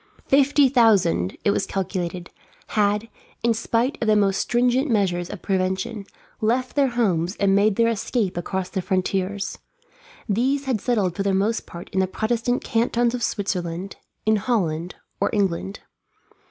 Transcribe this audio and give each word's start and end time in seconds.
Fifty 0.25 0.67
thousand, 0.67 1.37
it 1.43 1.51
was 1.51 1.67
calculated, 1.67 2.31
had, 2.69 3.07
in 3.43 3.53
spite 3.53 3.99
of 4.01 4.07
the 4.07 4.15
most 4.15 4.37
stringent 4.39 4.89
measures 4.89 5.29
of 5.29 5.43
prevention, 5.43 6.07
left 6.41 6.75
their 6.75 6.87
homes 6.97 7.35
and 7.35 7.55
made 7.55 7.75
their 7.75 7.87
escape 7.87 8.35
across 8.35 8.67
the 8.67 8.81
frontiers. 8.81 9.59
These 10.27 10.65
had 10.65 10.81
settled 10.81 11.15
for 11.15 11.21
the 11.21 11.35
most 11.35 11.67
part 11.67 11.87
in 11.89 11.99
the 11.99 12.07
Protestant 12.07 12.63
cantons 12.63 13.13
of 13.13 13.21
Switzerland, 13.21 13.97
in 14.25 14.37
Holland, 14.37 14.95
or 15.19 15.29
England. 15.33 15.81